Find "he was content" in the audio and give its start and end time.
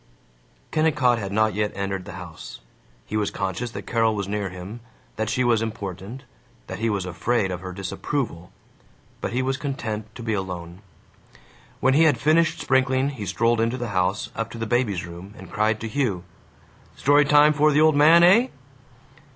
9.31-10.07